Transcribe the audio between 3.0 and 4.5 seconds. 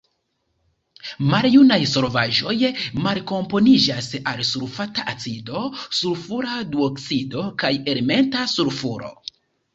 malkomponiĝas al